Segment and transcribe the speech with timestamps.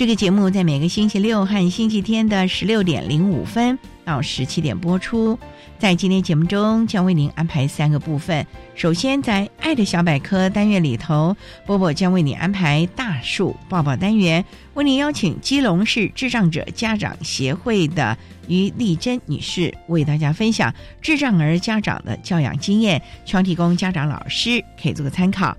[0.00, 5.38] 这个节目在每个星期六和星期天的十六点零五分到十七点播出。
[5.78, 8.46] 在今天节目中，将为您安排三个部分。
[8.74, 14.42] 首先，在“爱的小百科”单元里头，波波将为你安排大树抱抱单元，
[14.72, 18.16] 为您邀请基隆市智障者家长协会的
[18.48, 25.54] 于丽珍女士为大家分享智障儿家长的教养经验，希望提供家长老师可以做个参考。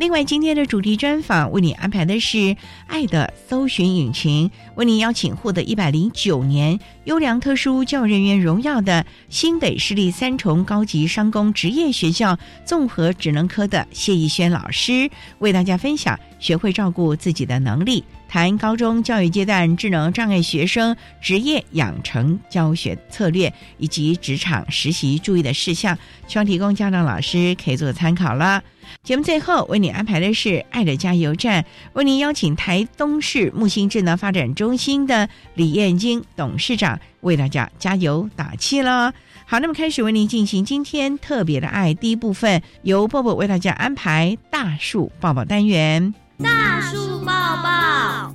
[0.00, 2.38] 另外，今天的主题专访为你安排的是
[2.86, 28.62] 《爱的搜寻引擎》，为您邀请获得一百零九年优良特殊教育人员荣耀的新北市立三重高级商工职业学校综合职能科的谢逸轩老师，为大家分享学会照顾自己的能力，谈高中教育阶段智能障碍学生职业养成教学策略以及职场实习注意的事项，希望提供家长老师可以做参考了。
[29.02, 31.62] 节目最后为你安排的是《爱的加油站》，
[31.94, 39.12] 为您邀请台东市木星智能发展中心的李燕京董事长为大家加油打气了。
[39.46, 46.14] 好，那么开始为您进行今天特别的爱第一部分，由波波为大家安排大树抱抱单元。
[46.42, 48.34] 大树抱抱，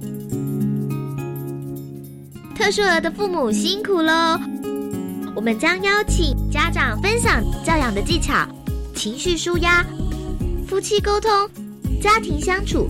[2.55, 4.39] 特殊儿的父母辛苦喽！
[5.35, 8.47] 我们将邀请家长分享教养的技巧、
[8.93, 9.85] 情绪舒压。
[10.67, 11.29] 夫妻沟通、
[12.01, 12.89] 家庭相处，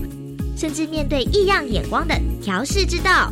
[0.56, 3.30] 甚至面对异样眼光的调试之道。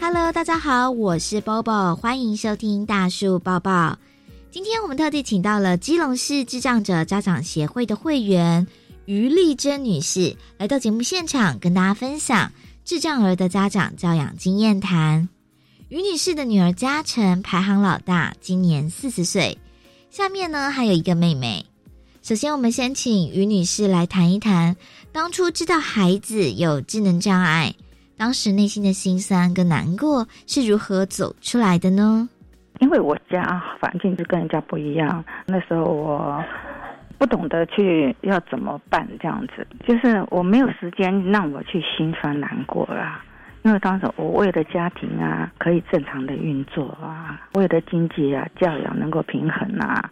[0.00, 3.98] Hello，大家好，我是 Bobo，欢迎收听大树抱抱。
[4.50, 8.66] 今天我们特地请到了基隆市智障者家长协会的会员
[9.04, 12.50] 于丽珍女士来到节目现场，跟大家分享。
[12.84, 15.26] 智障儿的家长教养经验谈，
[15.88, 19.56] 于女士的女儿嘉诚排行老大，今年四十岁。
[20.10, 21.64] 下面呢还有一个妹妹。
[22.20, 24.76] 首先，我们先请于女士来谈一谈，
[25.12, 27.74] 当初知道孩子有智能障碍，
[28.18, 32.28] 当时内心的心酸跟难过是如何走出来的呢？
[32.80, 36.44] 因为我家环境就跟人家不一样，那时候我。
[37.24, 43.24] 不懂得去要怎么办，这样子就是我没有时间让我去心酸难过啦。
[43.62, 50.10] 因为当时我为了家庭啊，可以正常的运作啊，为了经济啊、教养能够平衡啊，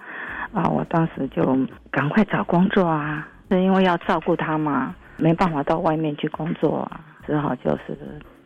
[0.54, 1.44] 啊，我当时就
[1.90, 3.28] 赶快找工作啊。
[3.50, 7.94] 是因为要照顾他嘛，没办法到外面去工作，啊，只好就是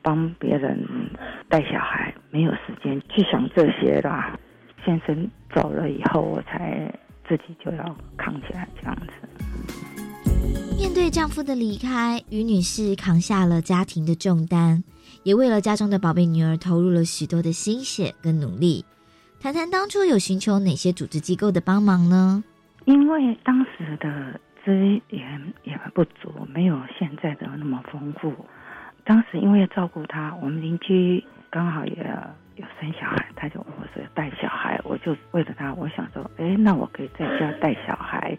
[0.03, 0.77] 帮别人
[1.49, 4.37] 带小孩，没有时间去想这些啦。
[4.85, 6.93] 先生走了以后，我才。
[7.29, 9.13] 自己就要扛起来，这样子。
[10.79, 14.85] 面对丈夫的离开，于女士扛下了家庭的重担，
[15.23, 18.85] 也为了家中的宝贝女儿投入了许多的心血跟努力。
[19.41, 22.45] 谈谈当初有寻求哪些组织机构的帮忙呢？
[22.85, 24.73] 因为当时的资
[25.09, 28.35] 源也不足，没有现在的那么丰富。
[29.05, 32.17] 当时因为要照顾她，我们邻居刚好也。
[32.57, 38.37] 有生小孩，他就问我说带小孩，我就为了他，我想说，哎，那我可以在家带小孩，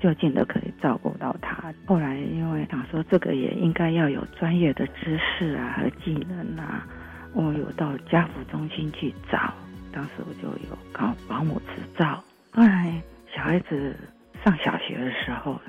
[0.00, 1.72] 就近的可以照顾到他。
[1.86, 6.86] 后来因为想说这个也应该要有专业的知识啊和技能啊，
[7.32, 9.54] 我有到家福中心去找，
[9.92, 12.22] 当时我就有考保姆执照。
[12.52, 12.92] 后来
[13.32, 13.96] 小孩子
[14.44, 15.60] 上小学的时候，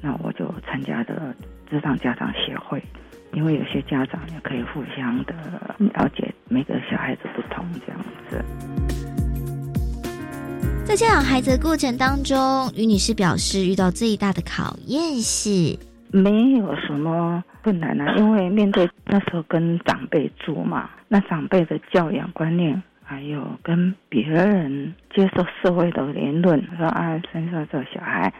[0.00, 1.34] 那我就参加的
[1.68, 2.80] 智障家长协会，
[3.32, 5.34] 因为有些家长也可以互相的
[5.78, 8.44] 了解每个小孩子不同这样子。
[10.84, 15.78] 在教养孩子的过程当中，于女士表示遇到最大的考验是
[16.10, 28.32] 没有什么困难啊，因为面对那时候跟长辈住嘛，那长辈的教养观念，还有跟别人接受社会的言论，说啊，生下这小孩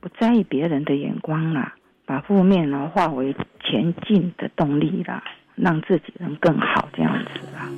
[0.00, 1.72] 不在意别人的眼光啦，
[2.04, 3.34] 把负面呢化为
[3.64, 5.22] 前进的动力啦，
[5.54, 7.68] 让自己能更好这样子啦。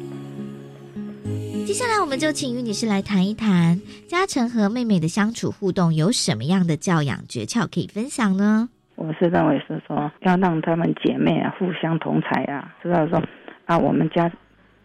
[1.67, 8.69] 接下来，我们就请于女士来谈一谈嘉诚和妹妹的相处互动有什么样的教养诀窍可以分享呢？
[8.97, 13.23] 我是认为是说，要让她们姐妹啊互相同才啊，知道说
[13.65, 14.31] 啊，我们家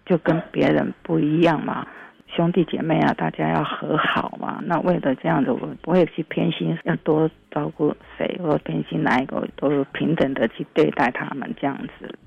[0.06, 1.86] 就跟别人不一样嘛，
[2.36, 4.60] 兄弟姐妹啊，大家要和好嘛。
[4.66, 12.18] 那为了这样子，我不会去偏心，要多照顾谁，或偏心哪一个，都是平等的去对待他们这样子。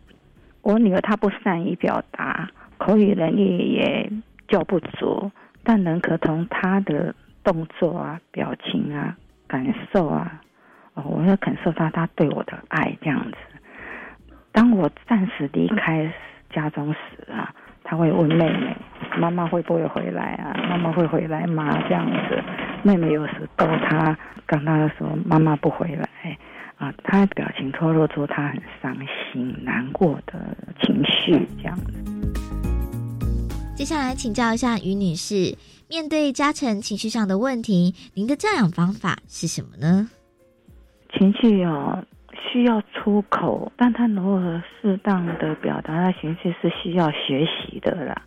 [0.63, 4.11] 我女儿她不善于表达，口语能力也。
[4.49, 5.31] 较不足，
[5.65, 9.17] 但能可从她的动作啊、表情啊、
[9.49, 10.43] 感受啊，
[10.93, 13.37] 哦，我要感受到她对我的爱这样子。
[14.51, 16.13] 当我暂时离开
[16.51, 17.55] 家中时啊，
[17.85, 18.77] 他会问妹妹
[19.19, 20.55] ：“妈妈会不会回来啊？
[20.69, 22.43] 妈妈会回来吗？”这样子，
[22.83, 26.09] 妹妹有时逗他，跟他说：“妈妈不回来。”
[26.79, 28.97] 啊，他表情透露出他很伤
[29.33, 31.93] 心、难过的情绪这样子。
[33.77, 35.57] 接下来请教一下于女士，
[35.89, 40.09] 面对嘉诚情绪上的问题，您的教养方法是什么呢？
[41.17, 42.05] 情绪哦，
[42.51, 48.23] 需要出口，但他如何适当的表达他情绪是需要学习的啦。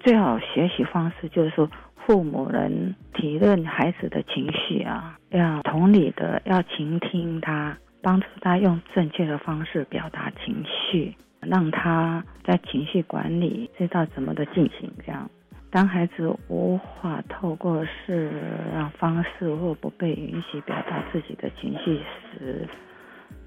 [0.00, 11.16] 最好学习方式就是说，父母能体认孩子的情绪啊，要同理的，要倾听他，帮助他用正确的方式表达情绪。
[11.40, 15.30] 让他在情绪管理知道怎么的进行，这样。
[15.70, 18.30] 当孩子无法透过适
[18.72, 22.00] 当方式或不被允许表达自己的情绪
[22.38, 22.66] 时，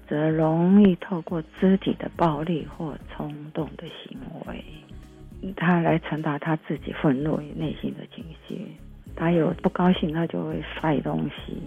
[0.06, 4.64] 则容易透过肢体的暴力或冲动的行为，
[5.56, 8.76] 他来传达他自己愤怒与内心的情绪。
[9.16, 11.58] 他有不高兴，他就会摔东西。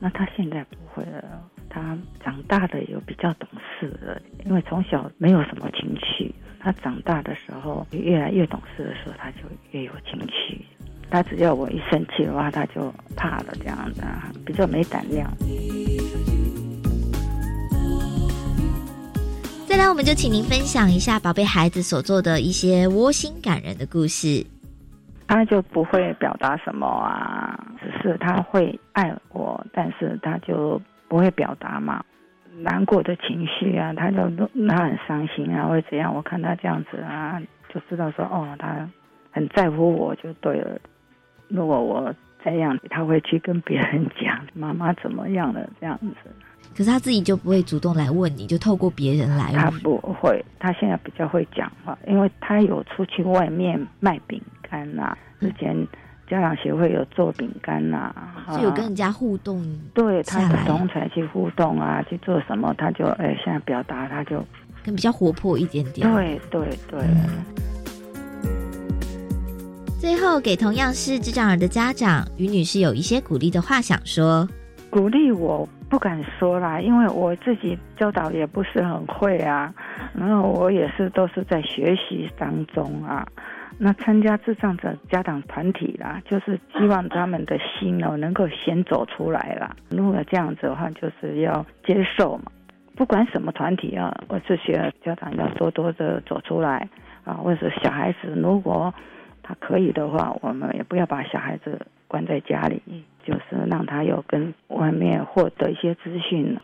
[0.00, 1.42] 那他现在不会了。
[1.68, 3.48] 他长大的有比较懂
[3.78, 6.34] 事了，因为从小没有什么情绪。
[6.58, 9.38] 他长大的时候越来越懂事的时候，他就
[9.70, 10.64] 越有情绪。
[11.10, 14.04] 他只要我一生气的话，他就怕了，这样的
[14.44, 15.30] 比较没胆量。
[19.66, 24.44] 再来，我们就请您分享一下宝贝孩子所做的一些窝心感人的故事。
[25.30, 30.80] 他就不会表达什么啊，只是他会爱我，但是他就。
[31.10, 32.04] 不会表达嘛，
[32.58, 34.30] 难过的情绪啊，他就
[34.68, 36.14] 他很伤心啊，会怎样？
[36.14, 38.88] 我看他这样子啊，就知道说哦，他
[39.32, 40.78] 很在乎我就对了。
[41.48, 46.14] 如果我这样，他会去跟别人讲妈妈怎么样了这样子。
[46.76, 49.52] 可是他自己就不会主动来问你，就透过别人来。
[49.52, 55.86] 他不会，他现在比较会讲话，因为他有出去外面卖饼干啊，之前。
[56.28, 58.14] 家长协会有做饼干呐，
[58.52, 59.60] 是有跟人家互动，
[59.92, 64.40] 对他同才去互动啊，去做什么，他就哎，现在表达他就
[64.84, 66.08] 更比较活泼一点点。
[66.08, 67.00] 对对对。
[69.98, 74.48] 最后，给同样是智障儿的家长于女士有一些鼓励的话想说。
[74.88, 79.74] 鼓励我不敢说啦，因为我自己教导也不是很会啊，
[80.14, 83.26] 然后我也是都是在学习当中啊。
[83.76, 89.74] 那参加智障者家长团体啦，就是希望他们的心哦能够先走出来啦。
[89.90, 92.52] 如果这样子的话，就是要接受嘛。
[92.94, 96.88] 不管什么团体啊，我这些家长要多多的走出来
[97.24, 97.34] 啊。
[97.34, 98.94] 或者小孩子如果
[99.42, 102.80] 他可以的话，我们也不要把小孩子关在家里，
[103.30, 106.58] 就是让他有跟外面获得一些资讯。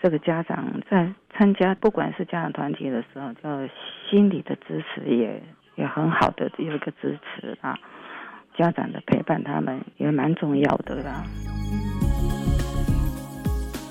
[0.00, 3.72] 这个家长在参加不管是家长团体的时候，就
[4.08, 5.42] 心理的支持也。
[5.76, 7.76] 也很好的有一个支持啊，
[8.56, 11.24] 家长的陪伴，他们也蛮重要的啦。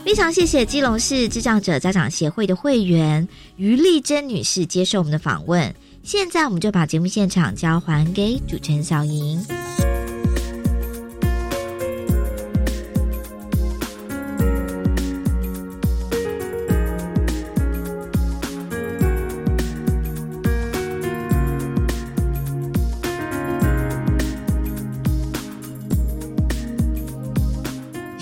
[0.05, 3.27] 非常谢谢基隆市智障者家长协会的会员
[3.57, 5.75] 于丽珍女士接受我们的访问。
[6.03, 9.39] 现在我们就把节目现场交还给主持人小莹。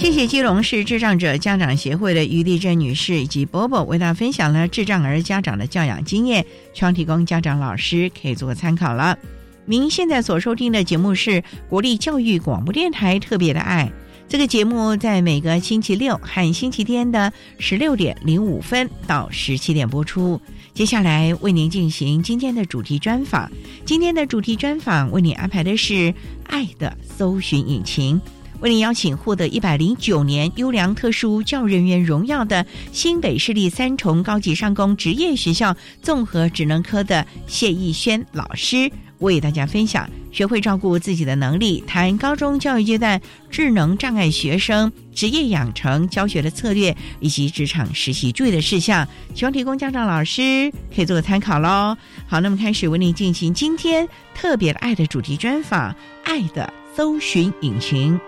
[0.01, 6.43] 谢谢基隆市智障者家长协会的于丽珍女士以及波波为大家分享了智障儿家长的教养经验，
[6.73, 9.15] 希望提供家长老师可以做个参考了。
[9.63, 13.91] 您现在所收听的节目是国立教育广播电台特别的爱。
[14.27, 20.41] 这个节目在每个星期六和星期天的十六点零五分到十七点播出。
[20.73, 23.51] 接下来为您进行今天的主题专访。
[23.85, 25.93] 今天的主题专访为您安排的是
[26.47, 28.19] 《爱的搜寻引擎》，
[28.61, 38.91] 为您邀请获得一百零九年优良特殊教育人员荣耀的新北市立三重高级商工职业学校综合职能科的谢义轩老师。
[39.17, 51.95] 为大家分享学会照顾自己的能力，谈高中教育阶段智能障碍学生职业养成教学的策略，以及职场实习注意的事项，希望提供家长老师可以做个参考喽。
[52.27, 55.91] 好，那么开始为您进行今天特别的爱的主题专访，
[56.23, 58.19] 《爱的搜寻引擎》，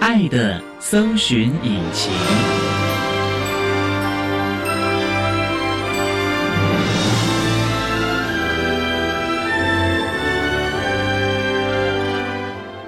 [0.00, 2.69] 爱的搜寻引擎。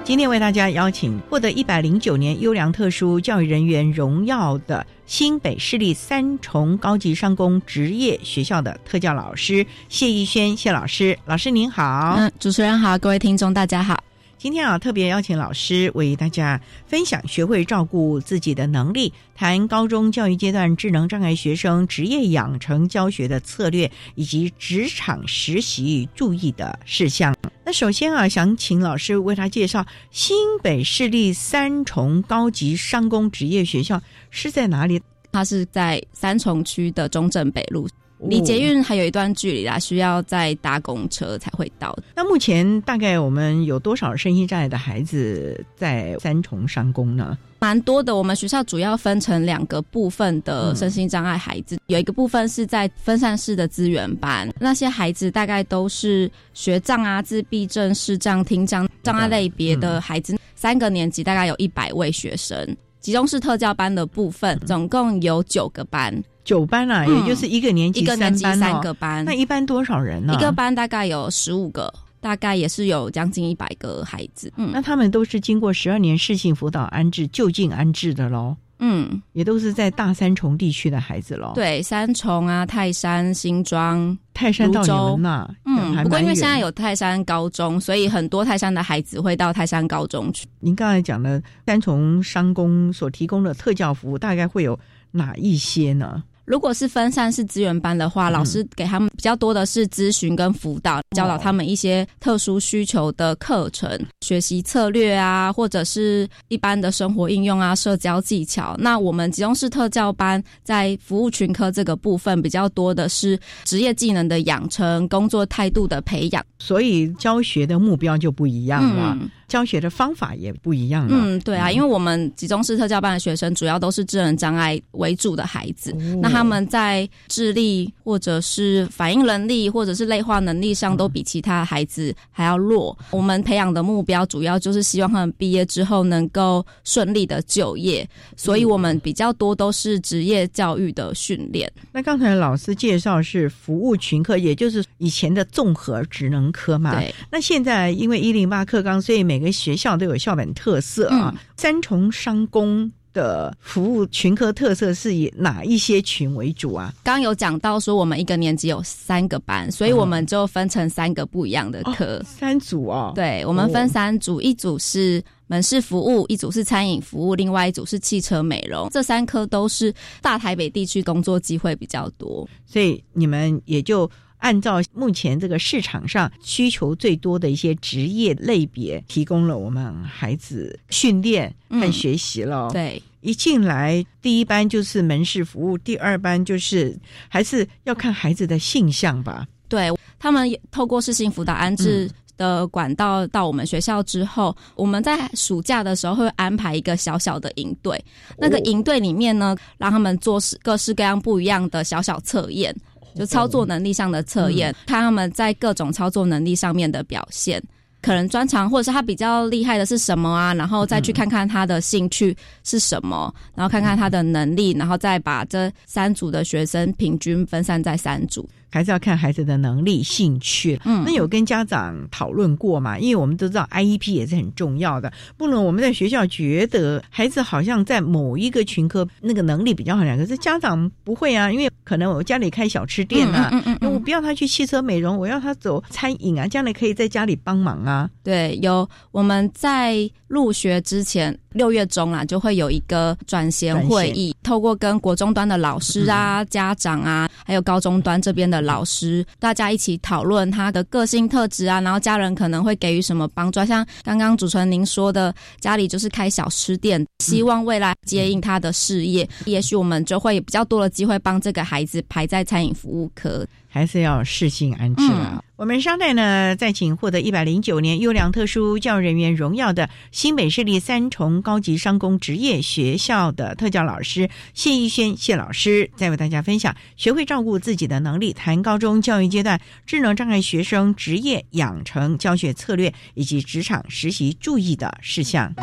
[0.03, 12.15] 今天为大家邀请获得一百零九年优良特殊教育人员荣耀的新北市立三重高级商工职业学校的特教老师谢逸轩谢老师，老师您好。
[12.17, 14.03] 嗯，主持人好，各位听众大家好。
[14.37, 27.33] 今天啊，特别邀请老师为大家分享学会照顾自己的能力，谈高中教育阶段智能障碍学生职业养成教学的策略，以及职场实习注意的事项。
[27.63, 35.01] 那首先啊，想请老师为他介绍新北市立三重高级商工职业学校是在哪里？
[35.31, 37.87] 它是在三重区的中正北路。
[38.29, 41.95] 离捷运还有一段距离啦，需要再搭公车才会到。
[42.15, 47.37] 那目前大概我们有多少身心障碍的孩子在三重商工呢？
[47.59, 48.15] 蛮多的。
[48.15, 62.75] 我们学校主要分成两个部分的身心障碍孩子，有一个部分是在分散式的资源班，那些孩子大概都是学障啊、自闭症、视障、听障障碍类别的孩子，三个年级大概有一百位学生。
[62.99, 66.21] 集中式特教班的部分，总共有九个班。
[66.43, 69.23] 九班啊，也就是一个年级三班三个班。
[69.23, 70.33] 那一般多少人呢？
[70.33, 74.51] 一个班大概有十五个，大概也是有将近一百个孩子。
[74.57, 78.55] 嗯，那他们都是经过十二年适性辅导安置就近安置的喽。
[78.79, 81.53] 嗯，也都是在大三重地区的孩子喽。
[81.55, 90.45] 对，三重啊，泰山、新庄、泰山到你们那，嗯，不过因为现在有泰山高中，所以很多泰山的孩子会到泰山高中去。
[90.59, 94.77] 您刚才讲的三重商工所提供的特教服务，大概会有
[95.11, 96.21] 哪一些呢？
[96.45, 103.89] 如果是分散式资源班的话，老师给他们比较多的是咨询跟辅导，教导他们一些特殊需求的课程、
[104.21, 108.75] 学习策略啊，或者是一般的生活应用啊、社交技巧。
[108.77, 119.17] 那我们集中式特教班在服务群科这个部分比较多的是职业技能的养成、工作态度的培养，所以教学的目标就不一样了。
[119.53, 121.15] 教学的方法也不一样了。
[121.15, 132.97] 嗯，对啊，因为我们集中式特教班的学生主要都是智能障碍为主的孩子，那他们在智力或者是反应能力或者是类化能力上都比其他孩子还要弱。
[133.11, 141.71] 我们培养的目标主要就是希望他们毕业之后能够顺利的就业，所以我们比较多都是职业教育的训练。
[141.91, 146.95] 那刚才老师介绍是服务群科，也就是以前的综合职能科嘛。
[146.95, 147.13] 对。
[147.29, 151.33] 那现在因为一零八课纲，所以每个学校都有校本特色啊。
[151.57, 156.91] 三重商工的服务群科特色是以哪一些群为主啊？
[157.03, 163.11] 刚刚有讲到说，我们一个年级有三个班，所以我们就分成三个不一样的科，三组哦。
[163.13, 168.89] 对，我们分三组，一组是门市服务，一组是餐饮服务，另外一组是汽车美容。
[168.89, 174.09] 这三科都是大台北地区工作机会比较多，所以你们也就。
[174.43, 182.69] 按照目前这个市场上需求最多的一些职业类别，提供了我们孩子训练和学习了。
[182.73, 186.93] 对，一进来第一班就是门市服务，第二班就是
[187.29, 189.47] 还是要看孩子的性向吧。
[189.69, 198.03] 对他们透过视性辅导安置的管道到我们学校之后，我们在暑假的时候会安排一个小小的营队。
[198.37, 202.75] 那个营队里面呢，让他们做各式各样不一样的小小测验。
[203.15, 207.61] 就操作能力上的测验，看他们在各种操作能力上面的表现，
[208.01, 210.53] 可能专长或者是他比较厉害的是什么啊？
[210.53, 218.47] 然后再去看看他的兴趣是什么，然后看看他的能力，然后再把这三组的学生平均分散在三组。
[218.73, 220.81] 还是要看孩子的能力、兴趣。
[220.83, 222.97] 嗯那有跟家长讨论过嘛？
[222.97, 225.13] 因为我们都知道 IEP 也是很重要的。
[225.37, 238.09] 不能我们在学校觉得孩子好像在某一个群科那个能力比较好点，可是家长不会啊，因为可能我家里开小吃店啊，嗯嗯嗯嗯我不要他去汽车美容，我要他走餐饮啊，将来可以在家里帮忙啊。
[238.23, 253.65] 对，有我们在入学之前六月中啊，就会有一个转衔会议，透过跟国中端的老师啊、家长啊，还有高中端这边的老师，大家一起讨论他的个性特质啊，然后家人可能会给予什么帮助啊。
[253.65, 263.45] 像刚刚主持人您说的，家里就是开小吃店，希望未来接应他的事业，也许我们就会有比较多的机会帮这个孩子排在餐饮服务科。
[263.73, 265.31] 还是要适性安置了。
[265.33, 285.53] 嗯我们商代呢，再请获得一百零九年优良特殊教育人员荣耀的新北市立三重高级商工职业学校的特教老师谢逸轩谢老师，再为大家分享学会照顾自己的能力，谈高中教育阶段智能障碍学生职业养成教学策略以及职场实习注意的事项。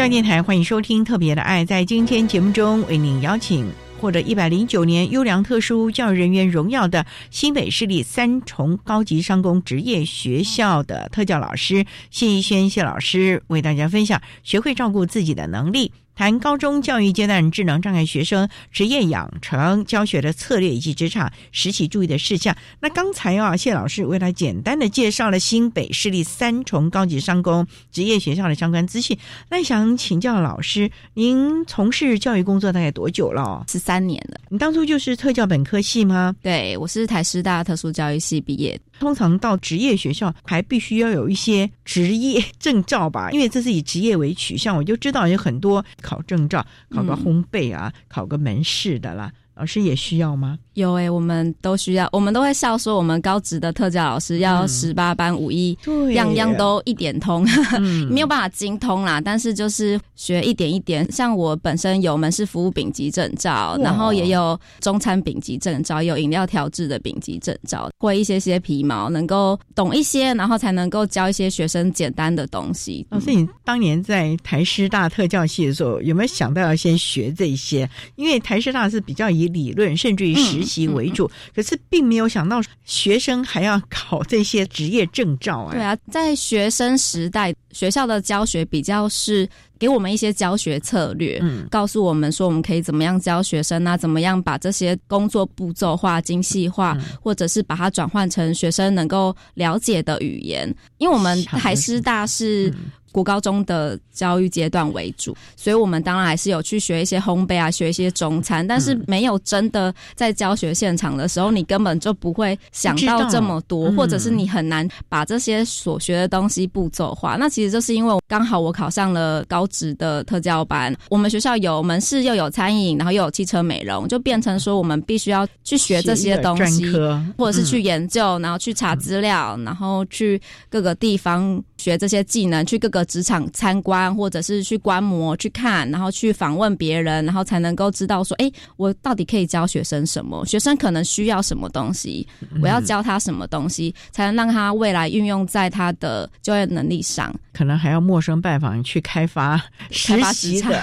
[0.00, 1.62] 教育电台欢迎收听《特别的爱》。
[1.66, 15.92] 在今天节目中，为您邀请获得一百零九年优良特殊教育人员荣耀的新北市立三重高级商工职业学校的特教老师谢逸轩谢老师，为大家分享学会照顾自己的能力。
[16.20, 22.54] 谈高中教育阶段智能障碍学生职业养成教学的策略以及职场实习注意的事项。
[22.78, 29.16] 那刚才啊，谢老师为他简单的介绍了新北市立三重高级商工职业学校的相关资讯。
[29.48, 33.64] 那想请教老师，您从事教育工作大概多久了？
[33.70, 36.36] 十三年了，你当初就是特教本科系吗？
[36.42, 38.82] 对我是台师大特殊教育系毕业的。
[39.00, 44.76] 通常到职业学校还必须要有一些职业证照吧， 因为这是以职业为取向。
[44.76, 49.32] 我就知道有很多考证照，考个烘焙啊，考个门市的啦。
[49.60, 50.58] 老师也需要吗？
[50.72, 57.46] 有诶、我们都需要，我们都会笑说，我们高职的特教老师要嗯十八般武艺，对样样都一点通，
[57.78, 59.20] 嗯 没有办法精通啦。
[59.20, 73.06] 但是就是学一点一点，像我本身有门市服务丙级证照，然后也有中餐丙级证照，也有饮料调制的丙级证照，会一些些皮毛，能够懂一些，然后才能够教一些学生简单的东西。
[73.10, 77.86] 老师，你当年在台师大特教系的时候，有没有想到要先学这些？
[78.16, 85.72] 因为台师大是比较以理论甚至于实习为主，可是并没有想到学生还要考这些职业证照啊。
[85.72, 91.66] 对啊，在学生时代，学校的教学比较是给我们一些教学策略，嗯。
[91.70, 97.04] 告诉我们说我们可以怎么样教学生啊，怎么样把这些工作步骤化、精细化，嗯。
[97.22, 100.72] 或者是把它转换成学生能够了解的语言。
[100.98, 117.36] 因为我们台师大是嗯国高中的教育阶段为主，所以我们当然还是有去学一些烘焙啊，学一些中餐，但是没有真的在教学现场的时候，你根本就不会想到这么多，嗯或者是你很难把这些所学的东西步骤化。
[117.36, 126.90] 那其实就是因为刚好我考上了高职的特教班，我们学校有门市又有餐饮，然后又有汽车美容，就变成说我们必须要去学这些东西。
[127.36, 140.44] 或者是去嗯研究，然后去查资料，然后去各个地方学这些技能，去各个职场参观，或者是去观摩、去看，然后去访问别人，然后才能够知道说，哎，我到底可以教学生什么？
[140.46, 142.26] 学生可能需要什么东西？
[142.52, 147.34] 嗯我要教他什么东西，才能让他未来运用在他的就业能力上？
[147.52, 149.60] 可能还要陌生拜访去开发
[149.90, 150.80] 实习的。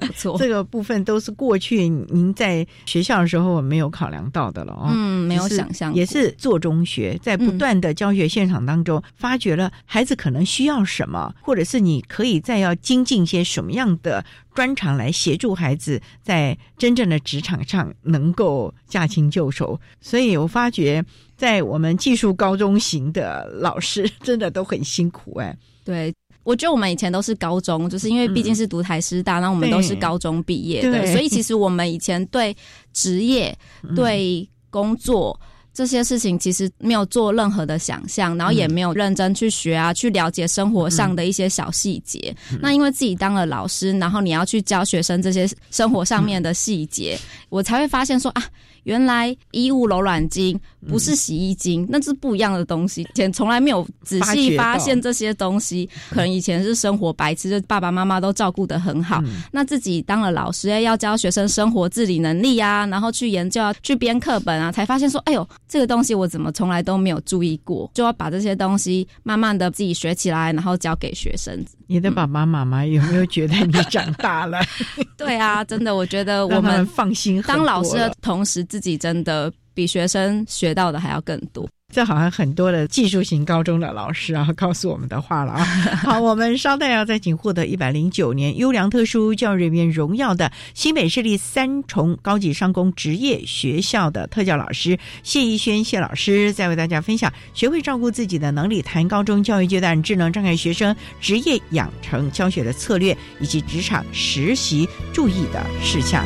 [0.00, 4.90] 不 错，这个部分都是过去您在学校的时候没有考量到的了哦。
[4.92, 19.78] 嗯，没有想象，也是做中学，在不断的教学现场当中，发觉了孩子可能需要什么，或者是你可以再要精进一些什么样的专长来协助孩子在真正的职场上能够驾轻就熟。
[20.00, 21.04] 所以我发觉，
[21.36, 25.56] 在我们技术高中型的老师，真的都很辛苦哎。
[25.84, 26.12] 对。
[26.42, 32.56] 我觉得我们以前都是高中，就是因为毕竟是读台师大，那、我们都是高中毕业的，对所以其实我们以前对
[32.94, 33.56] 职业、
[33.94, 35.38] 对工作
[35.80, 42.36] 这些事情，其实没有做任何的想象，然后也没有认真去学啊，去了解生活上的一些小细节。
[42.60, 48.44] 那因为自己当了老师，然后你要去教学生这些生活上面的细节，我才会发现说啊。
[48.84, 53.02] 原来衣物柔软巾不是洗衣精，那是不一样的东西。
[53.02, 59.22] 以前从来没有仔细发现这些东西，可能以前是生活白痴，就爸爸妈妈都照顾得很好。
[59.52, 71.64] 那自己当了老师，要教学生生活自理能力啊，然后去研究啊，去编课本啊，才发现说，哎呦，这个东西我怎么从来都没有注意过，就要把这些东西慢慢的自己学起来，然后教给学生。
[71.86, 74.60] 你的爸爸妈妈有没有觉得你长大了？
[75.18, 77.42] 对啊，真的，我觉得我们放心。
[77.42, 81.66] 当老师的同时，自己真的比学生学到的还要更多。
[81.92, 85.64] 这好像很多的技术型高中的老师啊，告诉我们的话了啊。
[86.04, 106.24] 好，我们稍待要再请获得一百零九年优良特殊教育人员荣耀的新北市立三重高级商工职业学校的特教老师谢逸轩谢老师，再为大家分享学会照顾自己的能力，谈高中教育阶段智能障碍学生职业养成教学的策略，以及职场实习注意的事项。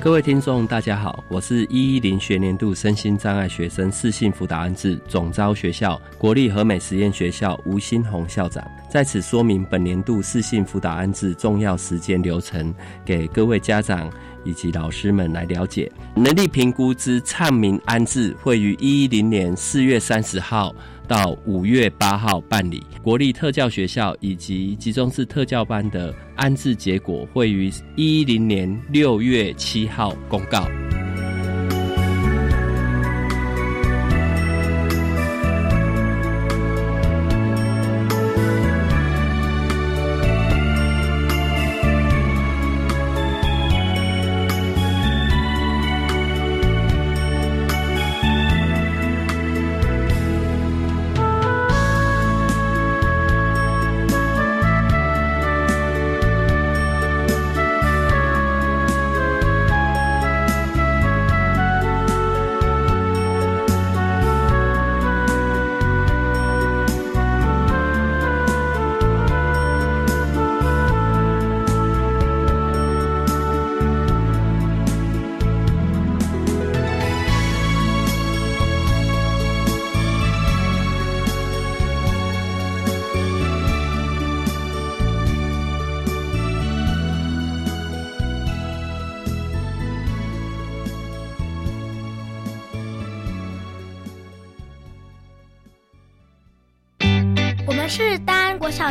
[0.00, 12.72] 各位听众，大家好，我是一一零学年度身心障碍学生适性辅导安置总招学校国立和美实验学校吴新红校长，在此说明本年度适性辅导安置重要时间流程，
[13.04, 14.08] 给各位家长
[14.44, 15.90] 以及老师们来了解。
[16.14, 20.72] 能力评估之唱名安置会于一一零年四月三十号。
[21.08, 30.68] 到五月八号办理国立特教学校以及集中式特教班的安置结果，会于一零年六月七号公告。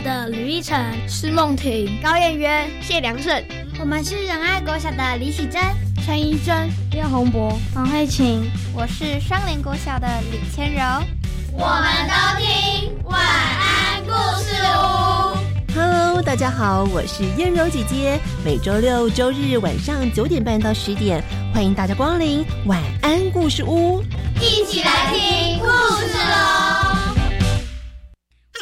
[0.02, 3.44] 的吕一晨、施梦婷、高燕渊、谢良顺。
[3.80, 5.62] 我们是仁爱国小的李喜珍、
[6.06, 8.50] 陈怡珍、叶宏博、黄慧琴。
[8.74, 10.82] 我是双联国小的李千柔。
[11.52, 15.38] 我们都听晚安故事屋。
[15.76, 18.20] Hello，大家好，我是燕柔姐姐。
[18.44, 24.04] 每周六、周日晚上九点半到十点，欢迎大家光临晚安故事屋，
[24.40, 26.57] 一起来听故事喽。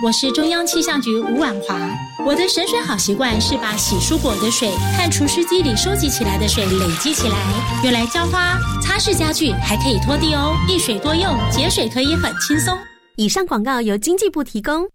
[0.00, 1.76] 我是中央气象局吴婉华。
[2.24, 7.36] 我的省水好习惯是把洗蔬果的水和除湿机里收集起来的水累积起来，
[7.84, 10.56] 用来浇花、擦拭家具，还可以拖地哦。
[10.66, 12.76] 一水多用，节水可以很轻松。
[13.16, 14.88] 以上广告由经济部提供。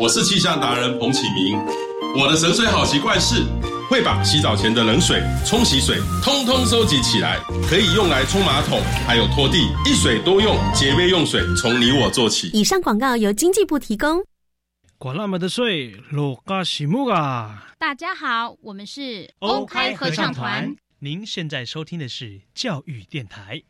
[0.00, 1.58] 我是气象达人彭启明。
[2.18, 3.44] 我的省水好习惯是
[3.88, 12.50] 会把洗澡前的冷水、冲洗水通通收集起来，可以用来冲马桶，还有拖地，一水多用，节约用水，从你我做起。
[12.52, 14.22] 以上广告由经济部提供。
[14.98, 17.66] 管那么的水，落嘎西木啊！
[17.78, 20.76] 大家好，我们是欧开合唱团。
[20.98, 23.62] 您现在收听的是教育电台。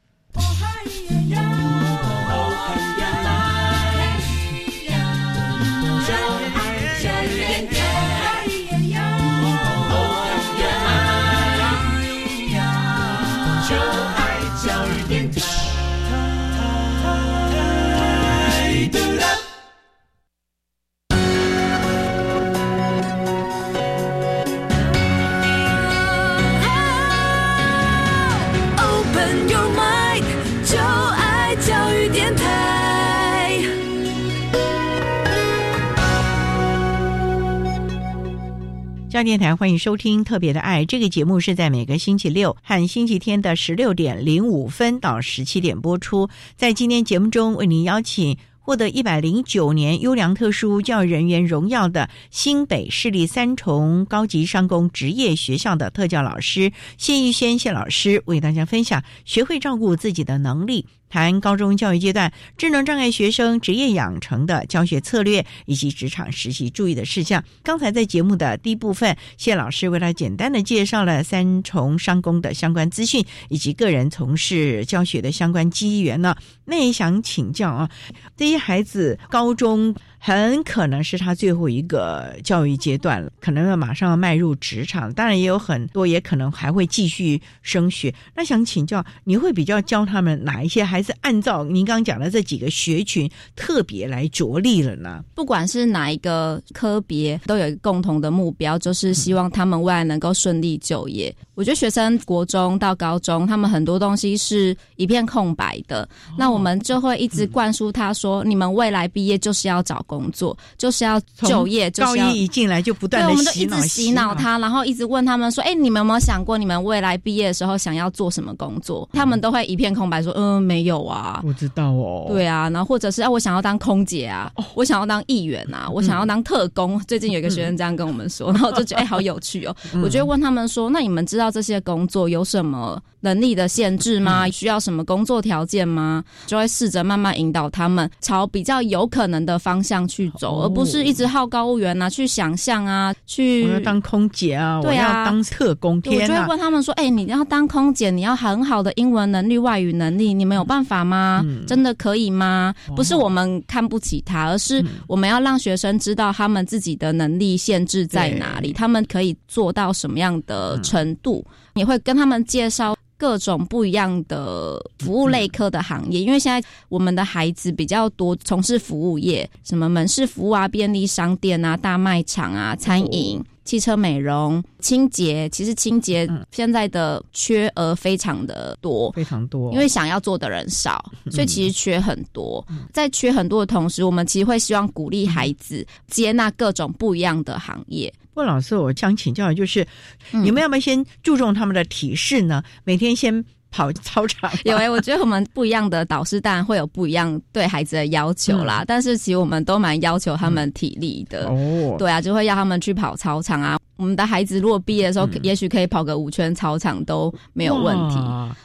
[39.18, 46.28] 教电台欢迎收听《特别的爱》这个节目，是在每个星期六和星期天的十六点零五分到十七点播出。
[46.54, 60.86] 在今天节目中，为您邀请获得一百零九年优良特殊教育人员荣耀的新北市立三重高级商工职业学校的特教老师谢玉轩谢老师，为大家分享学会照顾自己的能力。
[61.08, 67.42] 谈高中教育阶段智能障碍学生职业养成的教学策略以及职场实习注意的事项。
[67.62, 76.36] 刚才在节目的第一部分，谢老师为他简单的介绍了三重商工的相关资讯以及个人从事教学的相关机缘呢。
[76.64, 77.90] 那也想请教啊，
[78.36, 79.94] 这些孩子高中。
[80.18, 85.12] 很可能是他最后一个教育阶段了，可能要马上要迈入职场。
[85.14, 88.12] 当然也有很多，也可能还会继续升学。
[88.34, 95.22] 那想请教，你会比较教他们哪一些，还是按照您刚刚讲的这几个学群特别来着力了呢？
[95.36, 101.32] 不管是哪一个科别，都有一个共同的目标，就是希望他们未来能够顺利就业。
[101.54, 110.04] 我觉得学生国中到高中，他们很多东西是一片空白的，那我们就会一直灌输他说：你们未来毕业就是要找。
[110.08, 122.24] 工作就是要就业，高一一进来就不断的洗脑，洗脑他，然后一直问他们说：“哎，你们有没有想过，你们未来毕业的时候想要做什么工作？”他们都会一片空白，说：“嗯，没有啊。”我知道哦。
[122.28, 126.98] 对啊，然后或者是啊，我想要当空姐啊，我想要当议员啊，我想要当特工。
[127.06, 129.76] 最近有一个学生这样跟我们说， 然后就觉得哎，好有趣哦。
[130.02, 134.48] 我就问他们说：“那你们知道这些工作有什么？”能力的限制吗？
[134.50, 136.24] 需要什么工作条件吗？
[136.46, 146.00] 就会试着慢慢引导他们朝比较有可能的方向去走，而不是一直好高骛远啊，去想象啊，去我要当空姐啊，对啊，当特工。
[146.06, 151.44] 我就会问他们说：“哎，你要当空姐，你要很好的英文能力、外语能力，你们有办法吗？
[151.66, 152.74] 真的可以吗？
[152.94, 161.44] 不是我们看不起他，而是我们要让学生知道他们自己的能力限制在哪里，他们可以做到什么样的程度。
[161.78, 175.48] 你会跟他们介绍。”各种不一样的服务类科的行业，因为现在我们的孩子比较多从事服务业，什么门市服务啊、便利商店啊、大卖场啊、餐饮、汽车美容、清洁。
[175.48, 182.64] 其实清洁现在的缺额非常的多，非常多，因为想要做的人少，所以其实缺很多。
[182.92, 188.14] 在缺很多的同时，我们其实会希望鼓励孩子接纳各种不一样的行业。
[188.38, 189.84] 郭老师，我想请教的就是，
[190.30, 192.62] 你们要不要先注重他们的体式呢？
[192.84, 194.48] 每天先跑操场。
[194.64, 201.48] 有哎，我觉得我们不一样的导师当然会有不一样对孩子的要求啦，但是其实我们都蛮要求他们体力的。
[201.48, 203.76] 哦，对啊，就会要他们去跑操场啊。
[203.98, 208.14] 我们的孩子如果毕业的时候，也许可以跑个五圈操场都没有问题。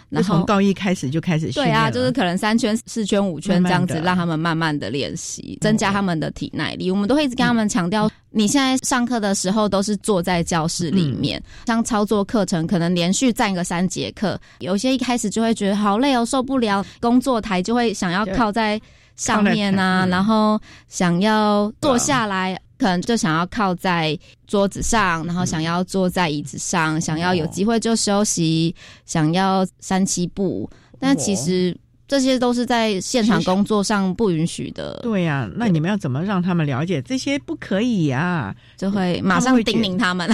[0.09, 6.91] 然后从高一开始就开始对啊，就是可能三圈、四圈、五圈这样子，让他们慢慢的练习，增加他们的体耐力。
[6.91, 16.85] 我们都会一直跟他们强调，你现在上课的时候都是坐在教室里面，像操作课程，可能连续站个三节课，有些一开始就会觉得好累哦，受不了。
[17.01, 18.79] 工作台就会想要靠在
[19.15, 22.55] 上面啊，然后想要坐下来。
[22.83, 30.69] 可能就想要靠在桌子上，然后想要坐在椅子上，想要有机会就休息，想要三七步，
[30.99, 31.75] 但其实。
[32.05, 34.99] 这些都是在现场工作上不允许的。
[35.01, 38.53] 对呀，那你们要怎么让他们了解这些不可以呀？
[38.77, 40.29] 就会马上叮咛他们。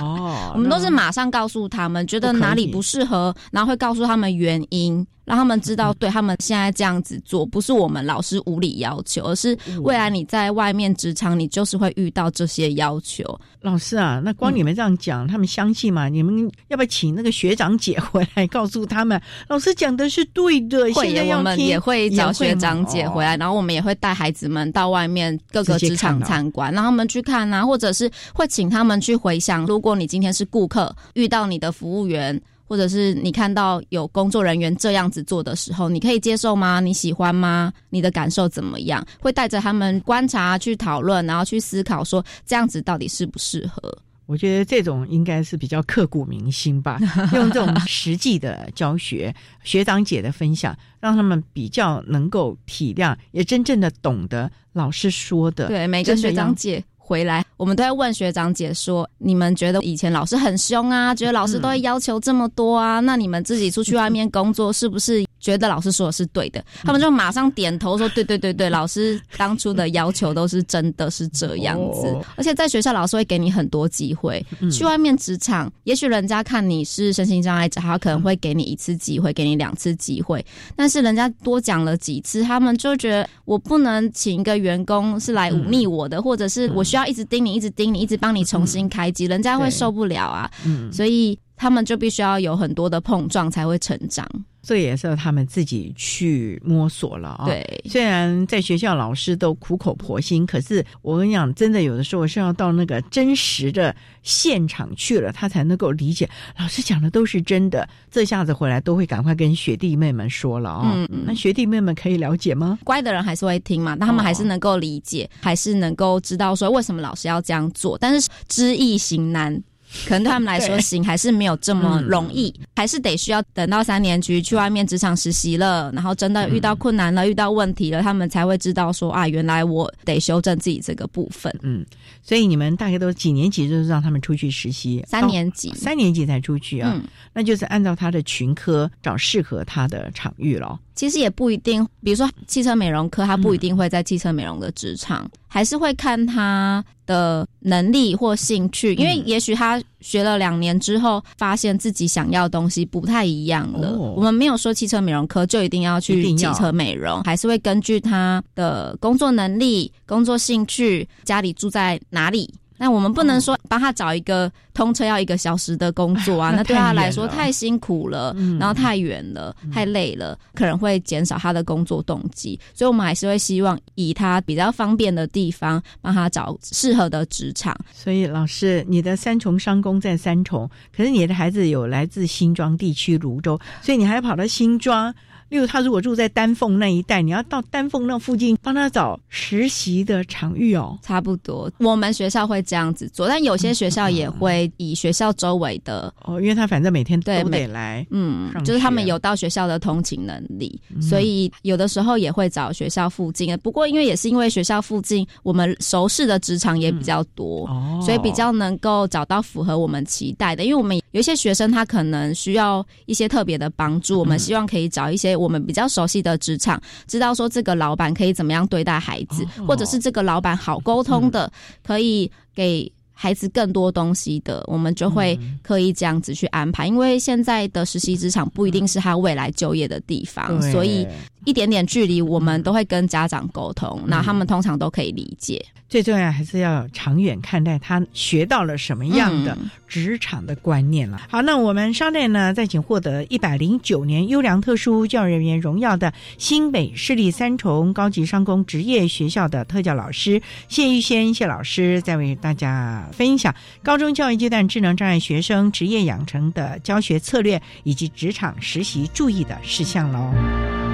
[0.00, 13.24] 哦， 我们都是马上告诉他们，觉得哪里不适合，然后会告诉他们原因，让他们知道，对他们现在这样子做，不是我们老师无理要求，而是未来你在外面职场，你就是会遇到这些要求。
[13.60, 16.08] 老师啊，那光你们这样讲，他们相信吗？
[16.08, 20.92] 你们要不要请那个学长姐回来告诉他们， 老师讲的是对的？
[20.92, 32.38] 会，我们也会找学长姐回来，然后我们也会带孩子们到外面各个职场参观，让他们去看啊，或者是会请他们去回想，如果你今天是顾客，遇到你的服务员。
[32.66, 36.80] 或者是你看到有工作人员这样子做的时候，你可以接受吗？
[36.80, 37.72] 你喜欢吗？
[37.90, 39.06] 你的感受怎么样？
[39.20, 43.96] 会带着他们观察、去讨论，然后去思考，说这样子到底适不适合？
[44.26, 46.98] 我觉得这种应该是比较刻骨铭心吧。
[47.34, 55.68] 用这种实际的教学、学长姐的分享，让他们比较能够体谅，也真正的懂得老师说的。
[55.68, 56.82] 对，每个学长姐。
[57.06, 61.14] 回来，我们都会问学长姐说：“你们觉得以前老师很凶啊？
[61.14, 63.00] 觉得老师都会要求这么多啊？
[63.00, 74.44] 那你们自己出去外面工作，是不是？”觉得老师说的是对的， 他们就马上点头说：“对对对对，老师当初的要求都是真的是这样子。”而且在学校，老师会给你很多机会。
[74.72, 80.42] 去外面职场，也许人家看你是身心障碍者，他可能会给你一次机会，给你两次机会。
[80.74, 90.50] 但是人家多讲了几次，他们就觉得我不能请一个员工是来忤逆我的，或者是我需要一直盯你，一直盯你，一直帮你重新开机，人家会受不了啊。
[90.92, 94.28] 所以他们就必须要有很多的碰撞，才会成长。
[94.66, 97.44] 这也是他们自己去摸索了啊。
[97.44, 106.26] 对，虽然在学校老师都苦口婆心，可是我跟你讲，真的有的时候是要到那个真实的现场去了，他才能够理解
[106.58, 107.86] 老师讲的都是真的。
[108.10, 110.92] 这下子回来都会赶快跟学弟妹们说了啊。
[110.94, 111.24] 嗯嗯。
[111.26, 112.78] 那学弟妹们可以了解吗？
[112.84, 117.98] 乖的人还是会听嘛，那他们还是能够理解，还是能够知道说为什么老师要这样做。
[117.98, 119.62] 但是知易行难。
[120.06, 131.54] 可能对他们来说，行还是没有这么容易，还是得需要等到三年级去外面职场实习了，然后真的遇到困难了、遇到问题了，他们才会知道说啊，原来我得修正自己这个部分。
[131.62, 131.84] 嗯，
[132.22, 135.04] 所以你们大概都几年级就是让他们出去实习？
[135.06, 137.00] 三年级，三年级才出去啊？
[137.32, 140.78] 那就是按照他的群科找适合他的场域了。
[140.94, 153.92] 其实也不一定，比如说汽车美容科，他不一定会在汽车美容的职场，还是会看他的能力或兴趣，因为也许他学了两年之后，发现自己想要的东西不太一样了。
[154.16, 162.52] 我们没有说汽车美容科就一定要去汽车美容，还是会根据他的工作能力、工作兴趣、家里住在哪里。
[162.76, 172.58] 那我们不能说帮他找一个通车要一个小时的工作啊， 那对他来说太辛苦了，然后太远了，太累了，可能会减少他的工作动机。
[172.74, 177.76] 所以，我们还是会希望以他比较方便的地方帮他找适合的职场。
[177.92, 185.14] 所以，老师，你的三重商工在三重，可是你的孩子有来自新庄地区泸州，所以你还跑到新庄。
[185.54, 190.98] 例如，他如果住在丹凤那一带，你要到丹凤那附近帮他找实习的场域哦。
[191.00, 203.56] 差不多，我们学校会这样子做，但有些学校也会以学校周围的哦，因为他反正每天都得来，嗯，就是他们有到学校的通勤能力，所以有的时候也会找学校附近。
[203.60, 207.64] 不过，因为也是因为学校附近我们熟识的职场也比较多，
[208.04, 210.64] 所以比较能够找到符合我们期待的。
[210.64, 215.43] 因为我们有一些学生他可能需要一些特别的帮助，我们希望可以找一些。
[215.44, 221.52] 我们比较熟悉的职场，知道说这个老板可以怎么样对待孩子，或者是这个老板好沟通的，
[221.86, 222.90] 可以给。
[223.16, 226.88] 孩子更多东西的，我们就会刻意这样子去安排。
[226.88, 231.06] 因为现在的实习职场不一定是他未来就业的地方，所以
[231.44, 235.64] 一点点距离，我们都会跟家长沟通，那他们通常都可以理解。
[235.88, 239.56] 最重要还是要长远看待，他学到了什么样的
[239.94, 241.20] 职场的观念了。
[241.30, 260.93] 好，那我们稍待呢，再请获得一百零九年优良特殊教育人员荣耀的新北市立三重高级商工职业学校的特教老师谢玉仙谢老师，再为大家分享高中教育阶段智能障碍学生职业养成的教学策略以及职场实习注意的事项喽。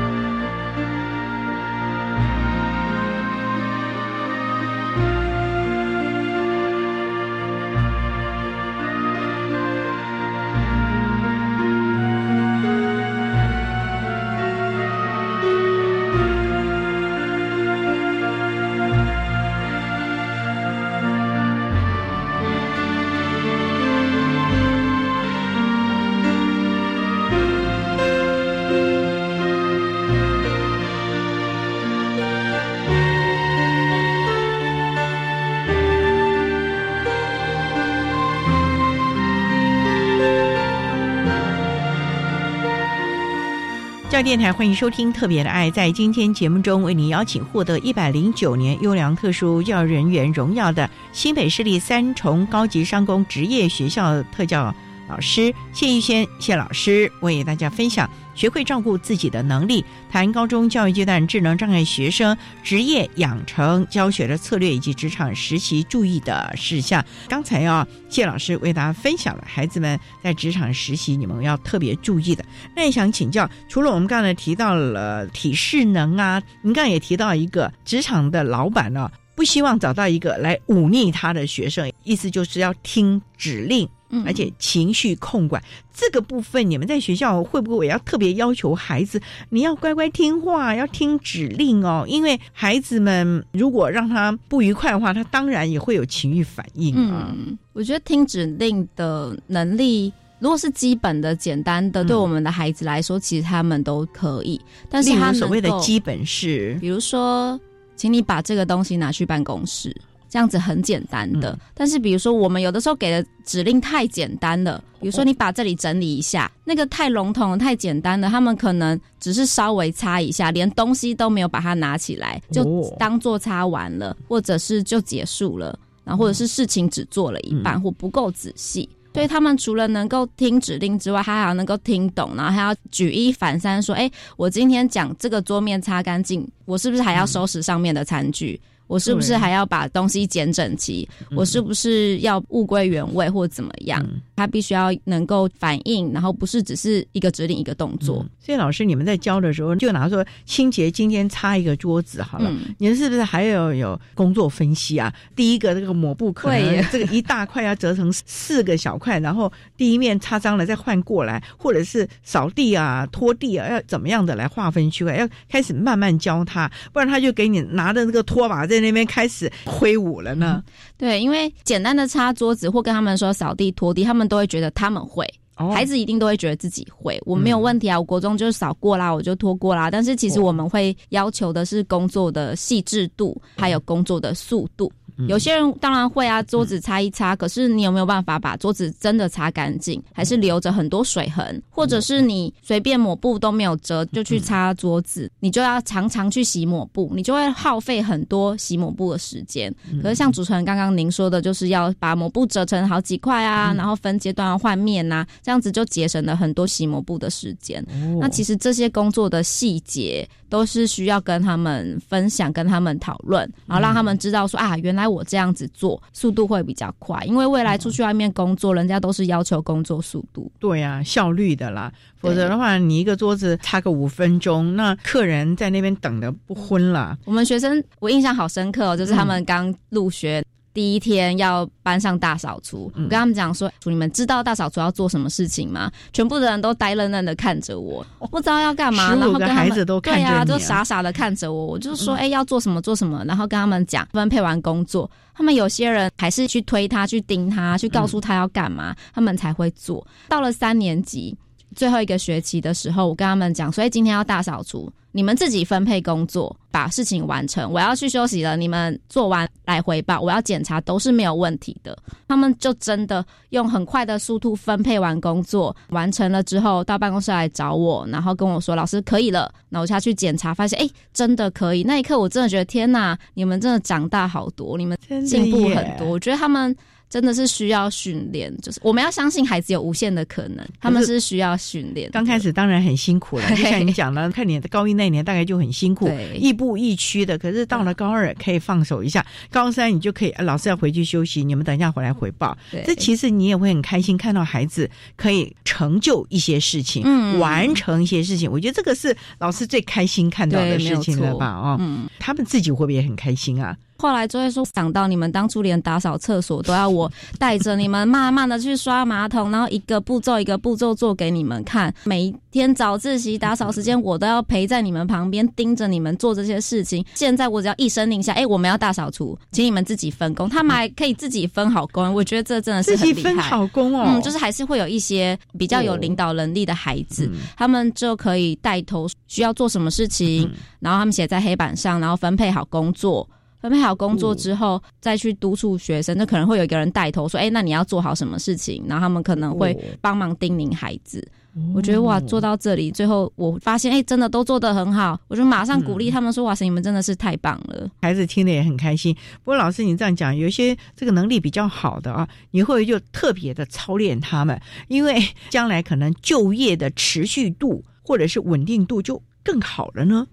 [44.23, 45.71] 电台欢迎收听《特别的爱》。
[45.73, 54.75] 在今天节目中，为您邀请获得一百零九年优良特殊教育人员荣耀的新北市立三重高级商工职业学校特教
[55.11, 58.09] 老师谢玉仙谢老师，为大家分享。
[58.33, 67.05] 学会照顾自己的能力，谈高中教育阶段智能障碍学生职业养成教学的策略以及职场实习注意的事项。
[67.29, 72.43] 刚才啊，谢老师为大家分享了孩子们在职场实习你们要特别注意的。
[72.75, 83.87] 那也想请教，除了我们刚才提到了体适能啊，您刚才也提到一个职场的老板呢，不希望找到一个来忤逆他的学生，意思就是要听指令。
[84.25, 85.63] 而且情绪控管
[85.95, 92.05] 这个部分，你们在学校会不会也要特别要求孩子，你要乖乖听话，要听指令哦？
[92.09, 97.35] 因为孩子们如果让他不愉快的话，他当然也会有情绪反应啊。
[97.73, 104.61] 我觉得听指令的能力，如果是基本的、简单的，对我们的孩子来说，其实他们都可以。
[104.89, 107.59] 但是他所谓的基本是，比如说，
[107.95, 109.95] 请你把这个东西拿去办公室。
[110.31, 122.65] 这样子很简单的，但是比如说我们有的时候给的指令太简单了，比如说你把这里整理一下，那个太笼统、太简单了，他们可能只是稍微擦一下，连东西都没有把它拿起来，就
[122.97, 128.89] 当做擦完了，或者是就结束了，然后或者是事情只做了一半或不够仔细。
[129.13, 138.61] 所以他们除了能够听指令之外，他还要能够听懂，然后还要举一反三，说：“哎，我今天讲这个桌面擦干净，我是不是还要收拾上面的餐具？”
[138.91, 141.09] 我是不是还要把东西捡整齐？
[141.37, 144.05] 我是不是要物归原位或怎么样？
[144.35, 148.27] 他必须要能够反应，然后不是只是一个指令一个动作。
[148.41, 155.15] 所以老师，你们在教的时候，就拿说清洁今天擦一个桌子好了，你们是不是还要有工作分析啊？
[155.37, 165.15] 第一个这个抹布可能 这个一大块要折成四个小块，然后第一面擦脏了再换过来，或者是扫地啊、拖地啊，要怎么样的来划分区块？
[165.17, 168.80] 要开始慢慢教他，不然他就给你拿着那个拖把在。
[168.81, 170.63] 那边开始挥舞了呢。
[170.97, 177.21] 对，因为简单的擦桌子或跟他们说扫地拖地，他们都会觉得他们会，孩子一定都会觉得自己会。
[177.25, 179.91] 我没有问题啊，我国中就是扫过啦，我就拖过啦。
[179.91, 184.91] 但是其实我们会要求的是工作的细致度，还有工作的速度。
[185.29, 190.03] 有些人当然会啊，桌子擦一擦，可是你有没有办法把桌子真的擦干净？
[190.13, 191.61] 还是留着很多水痕？
[191.69, 199.75] 或者是你随便抹布都没有折就去擦桌子，你就要常常去洗抹布，你就会耗费很多洗抹布的时间。
[200.03, 207.85] 可是像主持人刚刚您说的，就是要把抹布折成好几块啊，然后分阶段换面呐，这样子就节省了很多洗抹布的时间。
[208.19, 215.10] 那其实这些工作的细节都是需要跟他们分享、跟他们讨论，然后让他们知道说啊，原来。
[215.11, 220.51] 我这样子做速度会比较快，因为未来出去外面工作，人家都是要求工作速度。
[220.59, 227.19] 对呀，效率的啦，否则的话，你一个桌子擦个五分钟，那客人在那边等的不昏了。
[227.25, 230.43] 我们学生我印象好深刻哦，就是他们刚入学。
[230.73, 239.15] 第一天要搬上大扫除，我跟他们讲说：“你们知道大扫除要做什么事情吗？”全部的人都呆愣愣的看着我，不知道要干嘛。
[239.15, 241.67] 然后跟孩子都对啊，都傻傻的看着我。
[241.67, 251.37] 我就说：“哎，要做什么做什么。”然后跟他们讲分配完工作，他们有些人还是去推他、去盯他、去告诉他要干嘛，他们才会做到了三年级。
[251.75, 257.73] 最后一个学期的时候，我跟他们讲，所以今天要大扫除，你们自己分配工作，把事情完成。
[257.73, 261.97] 我要去休息了，你们做完来回报，我要检查都是没有问题的。
[262.29, 271.83] 他们就真的用很快的速度分配完工作，完成了之后到办公室来找我，然后跟我说：“老师可以了。”那我下去检查，发现哎，真的可以。
[271.83, 276.09] 那一刻我真的觉得天哪，你们真的长大好多，你们进步很多。
[276.09, 276.77] 我觉得他们。
[277.11, 282.09] 真的是需要训练，就是我们要相信孩子有无限的可能，他们是需要训练。
[282.13, 287.37] 刚开始当然很辛苦了， 就像你讲的，看你的高一那年大概就很辛苦，亦步亦趋的。
[287.37, 292.57] 可是到了高二可以放手一下，高三你就可以，老师要回去休息，你们等一下回来回报。
[292.87, 297.03] 这其实你也会很开心，看到孩子可以成就一些事情，
[297.41, 298.49] 完成一些事情。
[298.49, 301.47] 我觉得这个是老师最开心看到的事情了吧？
[301.49, 301.81] 哦，
[302.21, 303.77] 他们自己会不会也很开心啊？
[304.01, 311.93] 后来就会说想到你们当初连打扫厕所都要我带着你们慢慢的去刷马桶，然后一个步骤一个步骤做给你们看。
[312.05, 317.05] 每天早自习打扫时间，我都要陪在你们旁边盯着你们做这些事情。
[317.15, 320.49] 现在我只要一声令下，哎，我们要大扫除，请你们自己分工。
[320.49, 324.07] 他们还可以自己分好工，我觉得这真的是自己分好工哦。
[324.09, 333.29] 嗯，就是还是会有一些比较有领导能力的孩子，他们就可以带头需要做什么事情，然后他们写在黑板上，然后分配好工作。
[333.61, 341.27] 分配好工作之后，再去督促学生，那可能会有一个人带头说：“哎，那你要做好什么事情？”然后他们可能会帮忙叮咛孩子。
[341.75, 345.19] 我觉得哇，做到这里，最后我发现，哎，真的都做得很好。
[345.27, 349.13] 我就马上鼓励他们说：“哇塞，你们真的是太棒了！”孩子听得也很开心。
[349.43, 360.29] 不过老师，你这样讲，有一些这个能力比较好的啊，你会就特别的操练他们，因为将来可能就业的持续度或者是稳定度就更好了呢。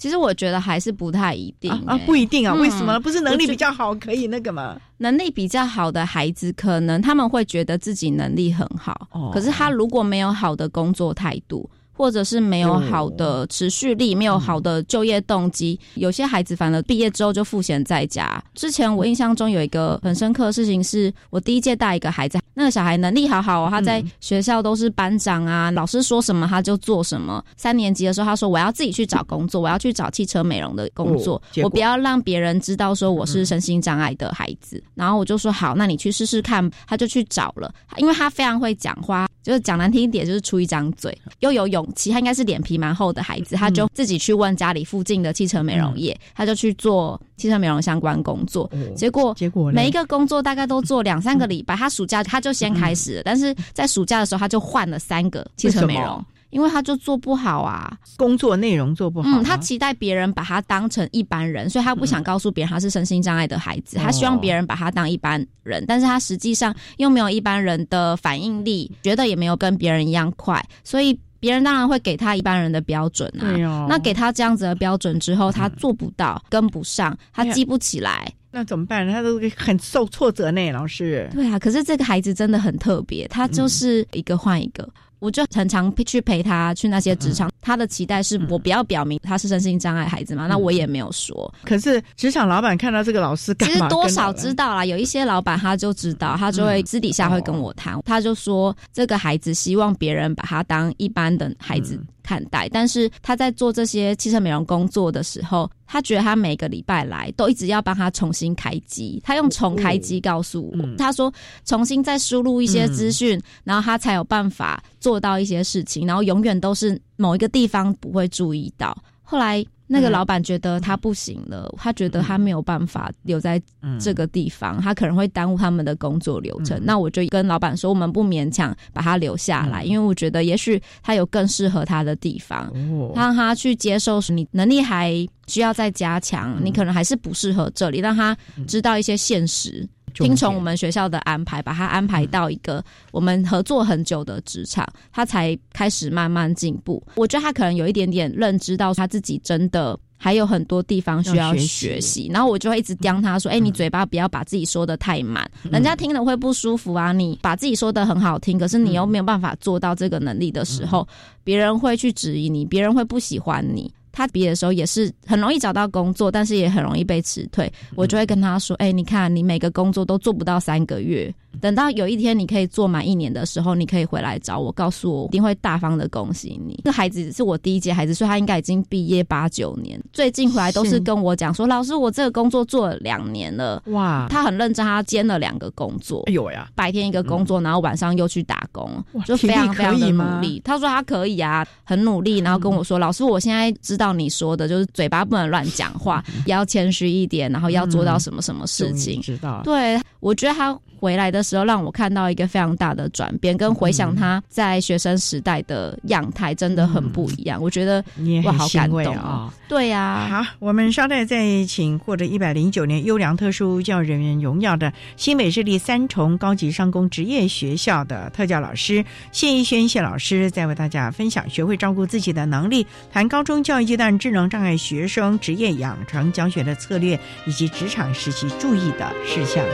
[0.00, 2.98] 其实我觉得还是不太一定啊，不一定啊，为什么？
[3.00, 4.80] 不是能力比较好可以那个吗？
[4.96, 11.68] 能力比较好的孩子，可能他们会觉得自己能力很好，可是他如果没有好的工作态度。
[11.92, 18.42] 或者是没有好的持续力，没有好的就业动机，有些孩子反而毕业之后就赋闲在家。
[18.54, 27.44] 之前我印象中有一个很深刻的事情，是我第一届带一个孩子，那个小孩能力好好哦，他在学校都是班长啊，老师说什么他就做什么。
[27.56, 34.82] 三年级的时候，他说我要自己去找工作，我要去找汽车美容的工作，我不要让别人知道说我是身心障碍的孩子。
[34.94, 36.60] 然后我就说好，那你去试试看。
[36.86, 41.86] 他就去找了，因为他非常会讲话，就是讲难听一点，就是出一张嘴，又有勇。
[41.94, 48.70] 气他应该是脸皮蛮厚的孩子，他就自己去问家里附近的汽车美容业，他就去做汽车美容相关工作。
[48.94, 51.74] 结果，结果每一个工作大概都做两三个礼拜。
[51.74, 56.24] 他暑假他就先开始了，但是在暑假的时候他就换了三个汽车美容。
[56.50, 59.40] 因为他就做不好啊，工作内容做不好。
[59.40, 63.96] 嗯，他期待别人把他当成一般人，所以他不想告诉别人他是身心障碍的孩子。
[63.96, 73.86] 他希望别人把他当一般人，但是他实际上又没有一般人的反应力，觉得也没有跟别人一样快，所以别人当然会给他一般人的标准啊。
[73.88, 79.08] 那给他这样子的标准之后，他做不到，跟不上，他记不起来，那怎么办？
[79.08, 81.30] 他都很受挫折呢，老师。
[81.32, 84.88] 对啊，可是这个孩子真的很特别，他就是一个换一个。
[85.20, 91.52] 我就很常去陪他去那些职场，他的期待是我不要表明他是身心障碍孩子嘛，那我也没有说。
[91.64, 102.00] 可是职场老板看到这个老师，其实多少知道啦，有一些老板他就知道，他就会私底下会跟我谈，他就说这个孩子希望别人把他当一般的孩子。
[102.22, 111.32] 看待，但是他在做这些汽车美容工作的时候，他觉得他每个礼拜来都一直要帮他重新开机，他用重开机告诉我，他说
[111.64, 119.66] 重新再输入一些资讯，然后他才有办法做到一些事情，然后永远都是某一个地方不会注意到，后来。
[119.92, 123.60] 那个老板觉得他不行了，他觉得他没有办法留在
[123.98, 126.80] 这个地方，他可能会耽误他们的工作流程。
[126.84, 132.72] 那我就跟老板说，我们不勉强把他留下来，因为我觉得也许他有更适合他的地方，
[133.16, 134.20] 让他去接受。
[134.30, 138.36] 你能力还需要再加强，你可能还是不适合这里，让他
[138.68, 139.88] 知道一些现实。
[140.14, 147.02] 听从我们学校的安排，把他安排到一个我们合作很久的职场，他才开始慢慢进步。
[147.14, 152.28] 我觉得他可能有一点点认知到他自己真的还有很多地方需要学习。
[152.32, 157.12] 然后我就会一直刁他说：“哎，你嘴巴不要把自己说的太满，人家听了会不舒服啊。
[157.12, 161.06] 你把自己说的很好听，可是你又没有办法做到这个能力的时候，
[161.44, 167.72] 别人会去质疑你，别人会不喜欢你。”他毕业的时候也是很容易找到工作，但是也很容易被辞退。
[167.94, 176.80] 我就会跟他说：“哎，你看，你每个工作都做不到三个月，等到有一天你可以做满一年的时候，你可以回来找我，告诉我，一定会大方的恭喜你。
[176.84, 183.82] 这孩子是我第一届孩子，所以他应该已经毕业八九年，最近回来都是跟我讲说，老师，我这个工作做了两年了。
[183.86, 186.22] 哇，他很认真，他兼了两个工作。
[186.26, 190.60] 哎呦呀，白天一个工作，然后晚上又去打工，就非常非常的努力。
[190.64, 199.20] 他说他可以啊，很努力，然后跟我说，老师，我现在知道你说的就是嘴巴不能乱讲话，也要谦虚一点，然后要做到什么什么事情。
[199.20, 200.78] 知道，对我觉得他。
[201.00, 207.60] 回来的时候，让我看到一个非常大的转变，跟回想他在学生时代的样态真的很不一样。
[207.60, 208.04] 我觉得
[208.44, 209.52] 我好感动啊！
[209.66, 229.64] 对呀，好，我们稍待再请获得一百零九年优良特殊教育人员荣耀的新北市立三重高级商工职业学校的特教老师谢逸轩谢老师，再为大家分享学会照顾自己的能力，谈高中教育阶段智能障碍学生职业养成教学的策略，以及职场实习注意的事项。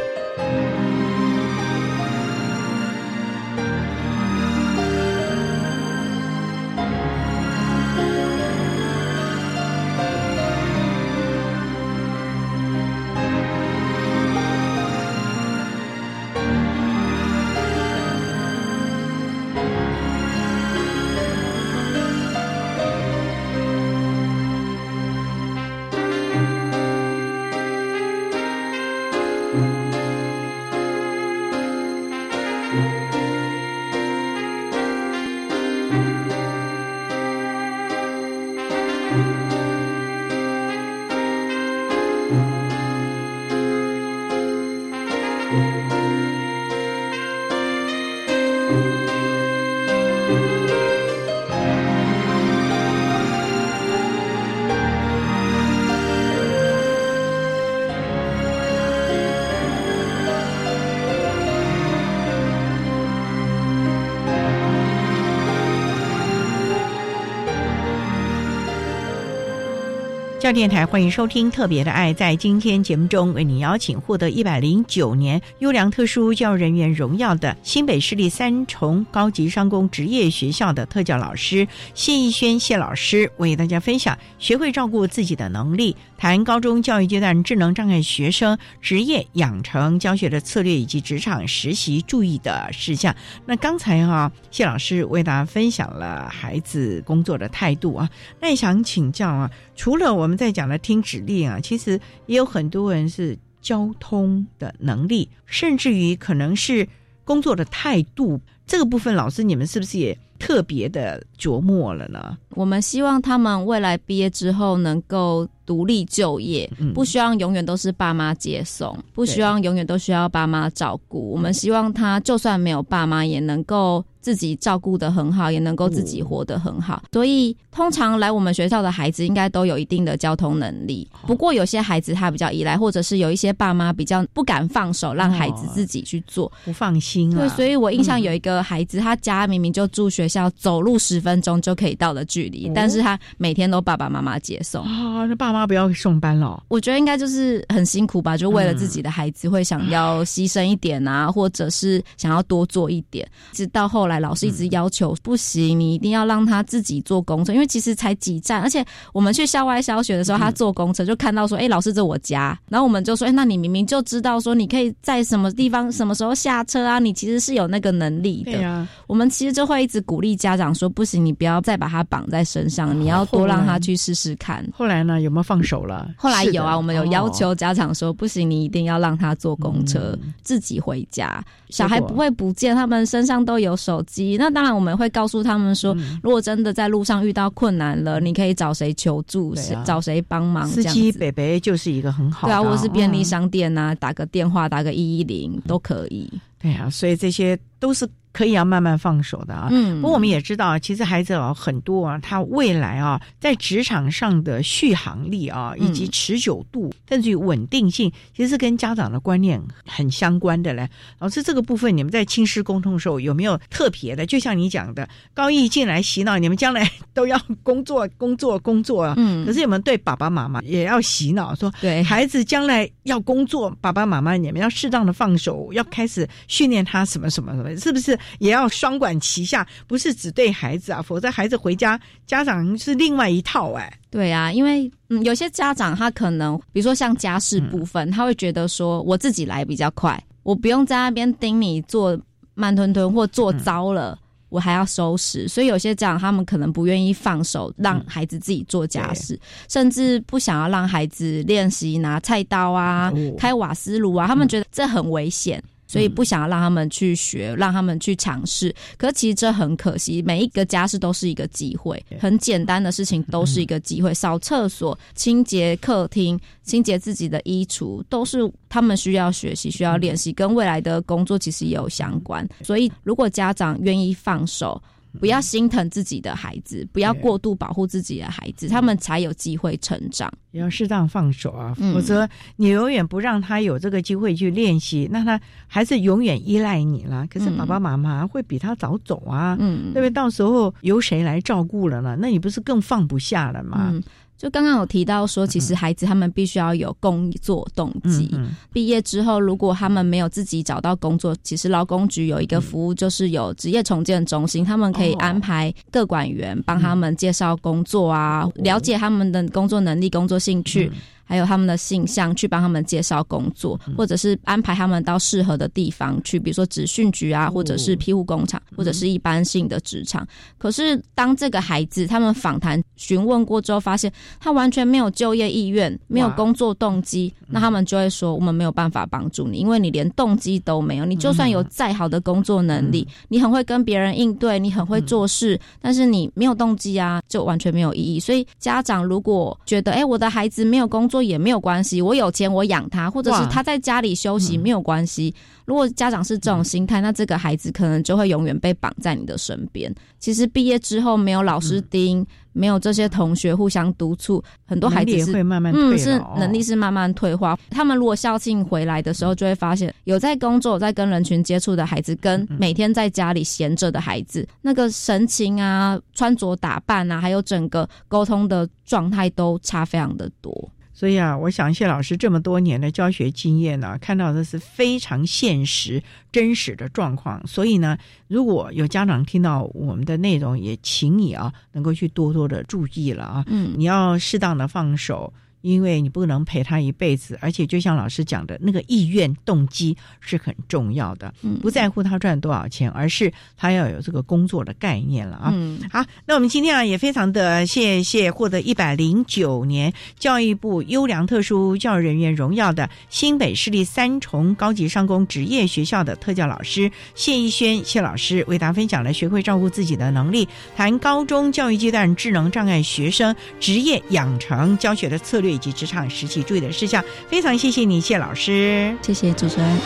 [70.47, 72.15] 教电台欢迎收听《特别的爱》。
[72.17, 93.13] 在今天节目中，为你邀请获得一百零九年优良特殊教育人员荣耀的新北市立三重高级商工职业学校的特教老师谢逸轩谢老师，为大家分享学会照顾自己的能力，谈高中教育阶段智能障碍学生职业养成教学的策略以及职场实习注意的事项。
[93.47, 98.09] 那刚才哈谢老师为大家分享了孩子工作的态度啊，
[98.41, 99.51] 那也想请教啊。
[99.75, 106.89] 除了我们在讲的听指令啊，其实也有很多人是交通的能力，甚至于可能是
[107.25, 112.37] 工作的态度这个部分，老师你们是不是也特别的琢磨了呢？
[112.51, 121.31] 我们希望他们未来毕业之后能够独立就业，不希望永远都是爸妈接送，不希望永远都需要爸妈照顾。
[121.33, 124.05] 我们希望他就算没有爸妈，也能够。
[124.27, 131.09] 自己照顾的很好，也能够自己活得很好，所以通常来我们学校的孩子应该都有一定的交通能力。
[131.29, 137.33] 不过有些孩子他比较依赖，或者是有一些爸妈比较不敢放手让孩子自己去做，不放心。
[137.39, 144.85] 啊对，所以我印象有一个孩子，他家明明就住学校，走路十分钟就可以到的距离，但是他每天都爸爸妈妈接送。
[144.85, 146.63] 啊，那爸妈不要送班了。
[146.69, 154.17] 我觉得应该就是很辛苦吧，就为了自己的孩子会想要牺牲一点啊，或者是想要多做一点，直到后来。
[154.17, 168.89] 老师一直要求不行，你一定要让他自己坐公车，因为其实才几站，而且我们去校外小学的时候，他坐公车就看到说，哎，老师这我家，然后我们就说，哎，那你明明就知道说你可以在什么地方、什么时候下车啊，你其实是有那个能力的。
[169.07, 174.67] 我们其实就会一直鼓励家长说，不行，你不要再把他绑在身上，你要多让他去试试看。
[174.73, 176.11] 后来呢，有没有放手了？
[176.17, 184.03] 后来有啊，我们有要求家长说，不行，你一定要让他坐公车自己回家，小孩不会不见，他们身上都有手。
[184.07, 189.55] 机那当然我们会告诉他们说，如果真的在路上遇到困难了，你可以找谁求助，
[189.85, 190.67] 找谁帮忙。
[190.67, 196.33] 司机北北就是一个很好，对啊，或是便利商店啊，打个电话，打个一一零都可以。
[196.61, 198.09] 对啊，所以这些都是。
[198.37, 210.87] 可以要慢慢放手的啊，嗯，不过我们也知道，其实孩子啊很多啊，他未来啊在职场上的续航力啊，以及持久度，甚至于稳定性，其实是跟家长的观念很相关的嘞。
[211.19, 214.27] 老师，这个部分你们在亲师沟通的时候有没有特别的？
[214.27, 219.15] 就像你讲的，高一进来洗脑，你们将来都要工作、工作、工作啊。
[219.17, 228.19] 嗯，可是你们对爸爸妈妈也要洗脑，说对孩子将来要工作，爸爸妈妈你们要适当的放手，要开始训练他什么什么什么，是不是？
[228.39, 233.93] 也要双管齐下，不是只对孩子啊，否则孩子回家，家长是另外一套哎。
[234.11, 240.23] 对啊，因为嗯，有些家长他可能，比如说像家事部分，他会觉得说我自己来比较快。
[240.43, 242.19] 我不用在那边盯你做
[242.55, 244.19] 慢吞吞或做糟了。
[244.49, 255.63] 我还要收拾，所以有些家长他们可能不愿意放手让孩子自己做家事，甚至不想要让孩子练习拿菜刀啊、开瓦斯炉啊，他们觉得这很危险。
[255.87, 258.75] 所以不想要让他们去学，让他们去尝试。
[258.97, 264.13] 可其实这很可惜，每一个家事都是一个机会，很简单的事情都是一个机会。
[264.13, 272.47] 扫厕所、清洁客厅、清洁自己的衣橱，都是他们需要学习、需要练习，跟未来的工作其实也有相关。
[272.63, 274.83] 所以，如果家长愿意放手。
[275.19, 280.33] 不要心疼自己的孩子，不要过度保护自己的孩子，他们才有机会成长。
[280.53, 287.27] 要适当放手啊，否则你永远不让他有这个机会去练习，那他还是永远依赖你了。
[287.29, 289.55] 可是爸爸妈妈会比他早走啊，
[289.93, 290.11] 对不对？
[290.11, 292.17] 到时候由谁来照顾了呢？
[292.19, 293.93] 那你不是更放不下了吗？
[294.39, 298.31] 就刚刚有提到说，其实孩子他们必须要有工作动机。
[298.73, 310.93] 毕业之后，如果他们没有自己找到工作，其实劳工局有一个服务，就是有职业重建中心，他们可以安排各管员帮他们介绍工作啊，了解他们的工作能力、工作兴趣。
[311.27, 320.27] 还有他们的性向，去帮他们介绍工作，或者是安排他们到适合的地方去，比如说职训局啊，或者是庇护工厂，或者是一般性的职场。
[320.57, 331.05] 可是当这个孩子他们访谈询问过之后，发现他完全没有就业意愿，没有工作动机，那他们就会说：我们没有办法帮助你，因为你连动机都没有。
[331.05, 338.21] 你就算有再好的工作能力，你很会跟别人应对，你很会做事，但是你没有动机啊，就完全没有意义。
[338.21, 345.35] 所以家长如果觉得，哎，我的孩子没有工作，说也没有关系，我有钱我养他，或者是他在家里休息没有关系。
[345.65, 349.93] 如果家长是这种心态，那这个孩子可能就会永远被绑在你的身边。
[350.21, 357.59] 其实毕业之后没有老师盯，没有这些同学互相督促，很多孩子是会慢慢嗯是能力是慢慢退化。
[357.71, 370.71] 他们如果校庆回来的时候，就会发现有在工作、在跟人群接触的孩子，跟每天在家里闲着的孩子，那个神情啊、穿着打扮啊，还有整个沟通的状态都差非常的多。
[370.99, 377.47] 所以啊，我想谢老师这么多年的教学经验呢，看到的是非常现实、真实的状况。
[377.47, 383.45] 所以呢，如果有家长听到我们的内容，也请你啊，能够去多多的注意了啊。
[383.49, 385.31] 嗯，你要适当的放手。
[385.67, 395.51] 因为你不能陪他一辈子，而且就像老师讲的那个意愿动机是很重要的，不在乎他赚多少钱，而是他要有这个工作的概念了啊。
[395.53, 410.47] 嗯好，那我们今天啊也非常的谢谢获得一百零九年教育部优良特殊教育人员荣耀的新北市立三重高级商工职业学校的特教老师谢逸轩谢老师为大家分享了学会照顾自己的能力，
[410.77, 415.56] 谈高中教育阶段智能障碍学生职业养成教学的策略。
[415.57, 419.79] 以及职场实习注意的事项，非常谢谢你，谢老师，谢谢主持人，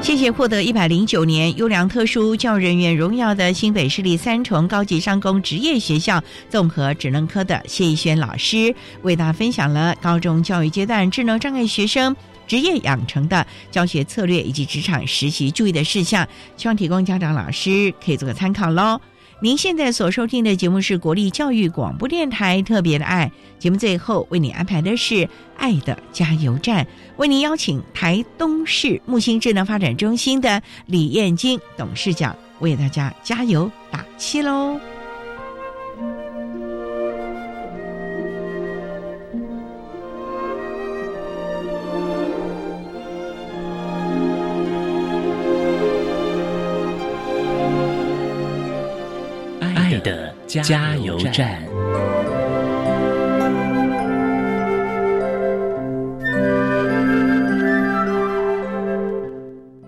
[0.00, 12.14] 谢谢获得一百零九年优良特殊教育人员荣耀的新北市立三重高级商工职业学校综合职能科的谢逸轩老师，为大家分享了高中教育阶段智能障碍学生。
[12.48, 16.26] 职业养成的教学策略以及职场实习注意的事项，
[16.56, 19.00] 希望提供家长老师可以做个参考喽。
[19.40, 26.84] 您现在所收听的节目是国立教育广播电台特别的爱节目，最后为你安排的是爱的加油站，
[27.18, 34.97] 为您邀请台东市木星智能发展中心的李燕金董事长为大家加油打气喽。
[50.48, 51.62] 加油站。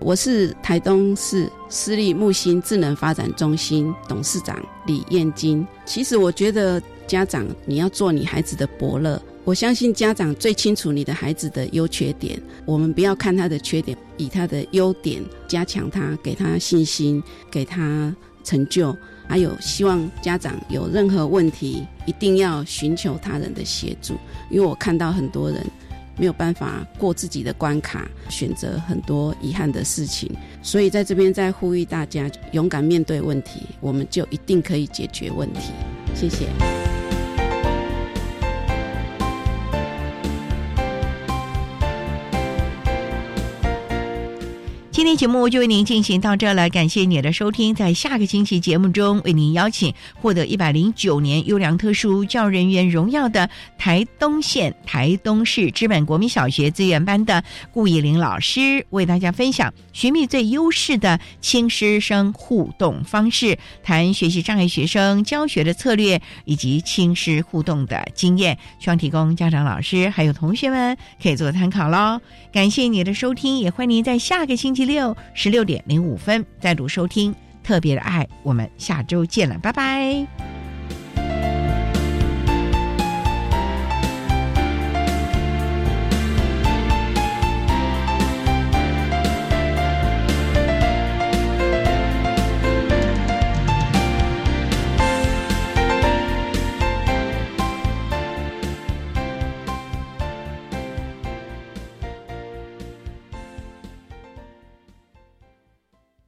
[0.01, 5.67] 我是台东市私立木星智能发展中心董事长李燕金。
[5.87, 12.39] 其实我觉得家长你要做你孩子的伯乐，我相信家长最清楚你的孩子的优缺点。
[12.67, 18.95] 我们不要看他的缺点，以他的优点加强他，给他信心，给他成就。
[19.31, 24.15] 还有希望家长有任何问题，一定要寻求他人的协助，
[24.51, 25.65] 因为我看到很多人
[26.19, 30.29] 没有办法过自己的关卡，选择很多遗憾的事情，
[30.65, 35.71] 所以在这边再呼吁大家勇敢面对问题，我们就一定可以解决问题。
[36.13, 37.00] 谢谢。
[45.01, 47.75] 今天节目就为您进行到这了，感谢你的收听。
[47.75, 53.49] 在下个星期节目中，为您邀请获得一百零九年优良特殊教人员荣耀的
[53.79, 57.43] 台东县台东市知本国民小学资源班的
[57.73, 72.21] 顾以玲老师，为大家分享学密最优势的轻师生互动方式，谈学习障碍学生教学的策略以及轻师互动的经验，希望提供家长、老师还有同学们可以做参考喽。
[72.53, 78.27] 感谢你的收听，也欢迎您在下个星期六十六点零五分再度收听特别的爱。
[78.43, 80.50] 我们下周见了，拜拜。